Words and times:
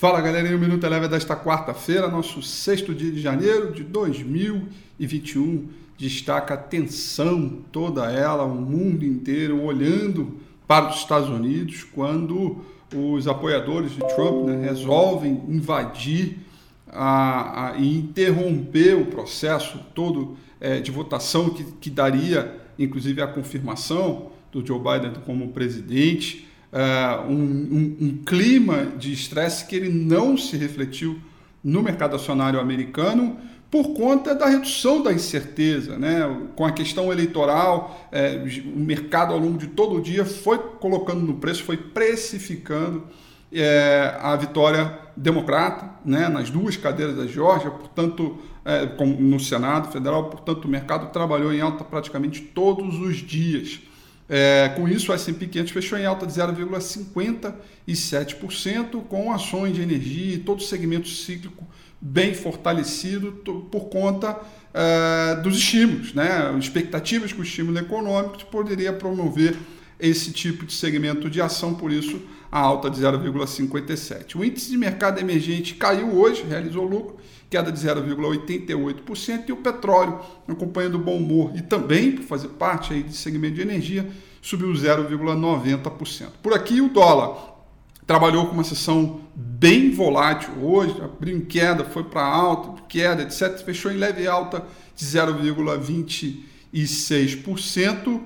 Fala 0.00 0.22
galerinha, 0.22 0.56
o 0.56 0.58
Minuto 0.58 0.86
Eleva 0.86 1.06
desta 1.06 1.36
quarta-feira, 1.36 2.08
nosso 2.08 2.40
sexto 2.40 2.94
dia 2.94 3.12
de 3.12 3.20
janeiro 3.20 3.70
de 3.70 3.84
2021. 3.84 5.68
Destaca 5.98 6.54
a 6.54 6.56
tensão 6.56 7.58
toda 7.70 8.10
ela, 8.10 8.44
o 8.44 8.54
mundo 8.54 9.04
inteiro 9.04 9.62
olhando 9.62 10.40
para 10.66 10.88
os 10.88 10.96
Estados 10.96 11.28
Unidos 11.28 11.84
quando 11.84 12.64
os 12.96 13.28
apoiadores 13.28 13.90
de 13.90 13.98
Trump 14.14 14.46
né, 14.46 14.68
resolvem 14.68 15.42
invadir 15.46 16.38
a, 16.88 17.66
a, 17.66 17.76
e 17.76 17.98
interromper 17.98 18.96
o 18.96 19.04
processo 19.04 19.80
todo 19.94 20.34
é, 20.58 20.80
de 20.80 20.90
votação 20.90 21.50
que, 21.50 21.62
que 21.78 21.90
daria, 21.90 22.58
inclusive, 22.78 23.20
a 23.20 23.26
confirmação 23.26 24.30
do 24.50 24.66
Joe 24.66 24.78
Biden 24.78 25.12
como 25.26 25.48
presidente 25.48 26.48
uh, 26.72 27.26
um, 27.28 27.34
um, 27.34 27.96
um 28.00 28.18
clima 28.24 28.86
de 28.98 29.12
estresse 29.12 29.66
que 29.66 29.76
ele 29.76 29.88
não 29.88 30.36
se 30.36 30.56
refletiu 30.56 31.18
no 31.62 31.82
mercado 31.82 32.16
acionário 32.16 32.58
americano 32.58 33.36
por 33.70 33.94
conta 33.94 34.34
da 34.34 34.46
redução 34.46 35.00
da 35.00 35.12
incerteza, 35.12 35.96
né? 35.96 36.22
com 36.56 36.64
a 36.64 36.72
questão 36.72 37.12
eleitoral, 37.12 38.08
é, 38.10 38.42
o 38.74 38.80
mercado 38.80 39.32
ao 39.32 39.38
longo 39.38 39.56
de 39.56 39.68
todo 39.68 39.96
o 39.96 40.00
dia 40.00 40.24
foi 40.24 40.58
colocando 40.58 41.20
no 41.20 41.34
preço, 41.34 41.62
foi 41.62 41.76
precificando 41.76 43.04
é, 43.52 44.16
a 44.20 44.34
vitória 44.34 44.98
democrata 45.16 45.88
né? 46.04 46.28
nas 46.28 46.50
duas 46.50 46.76
cadeiras 46.76 47.16
da 47.16 47.28
Geórgia, 47.28 47.70
portanto, 47.70 48.38
no 49.18 49.40
Senado 49.40 49.90
Federal, 49.90 50.24
portanto, 50.24 50.64
o 50.66 50.68
mercado 50.68 51.10
trabalhou 51.12 51.52
em 51.52 51.60
alta 51.60 51.82
praticamente 51.82 52.40
todos 52.40 53.00
os 53.00 53.16
dias. 53.16 53.80
É, 54.32 54.68
com 54.76 54.88
isso, 54.88 55.10
o 55.10 55.14
S&P 55.14 55.48
500 55.48 55.72
fechou 55.72 55.98
em 55.98 56.06
alta 56.06 56.24
de 56.24 56.32
0,57%, 56.34 59.02
com 59.08 59.32
ações 59.32 59.74
de 59.74 59.82
energia 59.82 60.36
e 60.36 60.38
todo 60.38 60.60
o 60.60 60.62
segmento 60.62 61.08
cíclico 61.08 61.66
bem 62.00 62.32
fortalecido 62.32 63.32
por 63.70 63.86
conta 63.86 64.40
é, 64.72 65.34
dos 65.42 65.56
estímulos, 65.56 66.14
né? 66.14 66.56
expectativas 66.56 67.32
que 67.32 67.40
o 67.40 67.42
estímulo 67.42 67.76
econômico 67.78 68.46
poderia 68.46 68.92
promover 68.92 69.56
esse 70.00 70.32
tipo 70.32 70.64
de 70.64 70.72
segmento 70.72 71.28
de 71.28 71.40
ação, 71.40 71.74
por 71.74 71.92
isso 71.92 72.20
a 72.50 72.58
alta 72.58 72.90
de 72.90 73.00
0,57. 73.00 74.34
O 74.36 74.44
índice 74.44 74.70
de 74.70 74.76
mercado 74.76 75.20
emergente 75.20 75.74
caiu 75.74 76.16
hoje, 76.16 76.42
realizou 76.42 76.84
lucro, 76.84 77.16
queda 77.48 77.70
de 77.70 77.78
0,88%, 77.78 79.48
e 79.48 79.52
o 79.52 79.56
petróleo, 79.56 80.20
acompanhando 80.48 80.96
o 80.96 80.98
bom 80.98 81.16
humor 81.16 81.52
e 81.54 81.62
também 81.62 82.12
por 82.12 82.24
fazer 82.24 82.48
parte 82.48 82.92
aí 82.92 83.02
de 83.02 83.16
segmento 83.16 83.54
de 83.54 83.62
energia, 83.62 84.08
subiu 84.42 84.72
0,90%. 84.72 86.28
Por 86.42 86.54
aqui 86.54 86.80
o 86.80 86.88
dólar 86.88 87.50
trabalhou 88.06 88.46
com 88.46 88.54
uma 88.54 88.64
sessão 88.64 89.20
bem 89.36 89.92
volátil 89.92 90.52
hoje, 90.60 91.00
abriu 91.00 91.36
em 91.36 91.40
queda, 91.40 91.84
foi 91.84 92.02
para 92.02 92.24
alta, 92.24 92.82
queda, 92.88 93.22
etc. 93.22 93.58
Fechou 93.64 93.92
em 93.92 93.96
leve 93.96 94.26
alta 94.26 94.64
de 94.96 95.04
0,26%, 96.74 98.08
uh, 98.08 98.22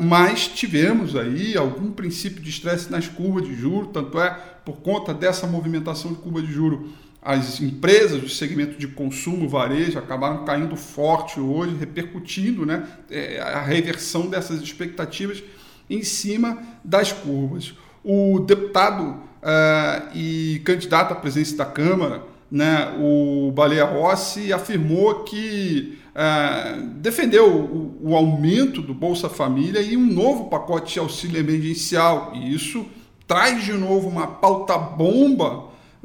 mas 0.00 0.48
tivemos 0.48 1.16
aí 1.16 1.56
algum 1.56 1.90
princípio 1.90 2.42
de 2.42 2.50
estresse 2.50 2.90
nas 2.90 3.08
curvas 3.08 3.46
de 3.46 3.54
juro, 3.54 3.86
tanto 3.88 4.20
é 4.20 4.30
por 4.64 4.76
conta 4.76 5.12
dessa 5.12 5.46
movimentação 5.46 6.12
de 6.12 6.18
curva 6.18 6.42
de 6.42 6.52
juro 6.52 6.92
as 7.24 7.58
empresas 7.58 8.20
do 8.20 8.28
segmento 8.28 8.78
de 8.78 8.86
consumo, 8.86 9.48
varejo, 9.48 9.98
acabaram 9.98 10.44
caindo 10.44 10.76
forte 10.76 11.40
hoje, 11.40 11.74
repercutindo 11.74 12.66
né, 12.66 12.86
é, 13.10 13.40
a 13.40 13.62
reversão 13.62 14.26
dessas 14.28 14.60
expectativas 14.60 15.42
em 15.88 16.02
cima 16.02 16.62
das 16.84 17.12
curvas. 17.12 17.72
O 18.04 18.40
deputado 18.40 19.02
uh, 19.04 20.14
e 20.14 20.60
candidato 20.66 21.12
à 21.12 21.14
presidência 21.14 21.56
da 21.56 21.64
Câmara, 21.64 22.22
né, 22.54 22.94
o 23.00 23.50
Baleia 23.50 23.84
Rossi, 23.84 24.52
afirmou 24.52 25.24
que 25.24 25.98
uh, 26.14 26.86
defendeu 27.00 27.48
o, 27.52 27.98
o 28.00 28.14
aumento 28.14 28.80
do 28.80 28.94
Bolsa 28.94 29.28
Família 29.28 29.80
e 29.80 29.96
um 29.96 30.06
novo 30.06 30.44
pacote 30.44 30.92
de 30.92 31.00
auxílio 31.00 31.40
emergencial. 31.40 32.30
E 32.32 32.54
isso 32.54 32.86
traz 33.26 33.64
de 33.64 33.72
novo 33.72 34.08
uma 34.08 34.28
pauta 34.28 34.78
bomba 34.78 35.64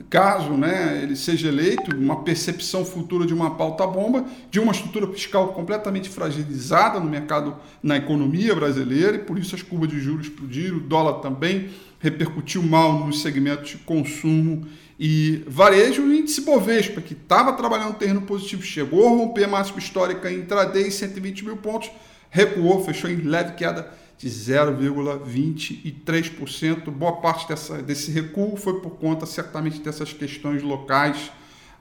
caso 0.10 0.52
né, 0.52 1.00
ele 1.02 1.16
seja 1.16 1.48
eleito, 1.48 1.96
uma 1.96 2.24
percepção 2.24 2.86
futura 2.86 3.26
de 3.26 3.34
uma 3.34 3.56
pauta-bomba, 3.56 4.26
de 4.50 4.60
uma 4.60 4.72
estrutura 4.72 5.08
fiscal 5.08 5.50
completamente 5.50 6.10
fragilizada 6.10 7.00
no 7.00 7.10
mercado, 7.10 7.56
na 7.82 7.98
economia 7.98 8.56
brasileira, 8.56 9.18
e 9.18 9.20
por 9.20 9.38
isso 9.38 9.56
as 9.56 9.62
curvas 9.62 9.90
de 9.90 10.00
juros 10.00 10.28
explodiram, 10.28 10.78
o 10.78 10.82
dólar 10.82 11.20
também 11.20 11.70
repercutiu 12.00 12.64
mal 12.64 13.06
nos 13.06 13.22
segmentos 13.22 13.72
de 13.72 13.78
consumo 13.80 14.66
e 15.00 15.44
varejo. 15.48 16.04
O 16.04 16.14
índice 16.14 16.42
Bovespa, 16.42 17.02
que 17.02 17.14
estava 17.14 17.54
trabalhando 17.54 17.96
terreno 17.96 18.22
positivo, 18.22 18.62
chegou 18.62 19.06
a 19.08 19.10
romper 19.10 19.46
a 19.46 19.48
máxima 19.48 19.80
histórica 19.80 20.32
em 20.32 20.40
intraday, 20.40 20.90
120 20.90 21.46
mil 21.46 21.58
pontos, 21.58 21.92
recuou, 22.30 22.84
fechou 22.84 23.10
em 23.10 23.22
leve 23.22 23.54
queda 23.54 23.90
de 24.18 24.30
0,23%. 24.30 26.92
Boa 26.92 27.14
parte 27.14 27.48
dessa, 27.48 27.82
desse 27.82 28.12
recuo 28.12 28.58
foi 28.58 28.82
por 28.82 28.90
conta, 28.92 29.26
certamente, 29.26 29.80
dessas 29.80 30.12
questões 30.12 30.62
locais, 30.62 31.32